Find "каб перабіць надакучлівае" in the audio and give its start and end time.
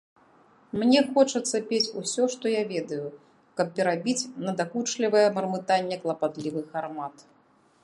3.61-5.23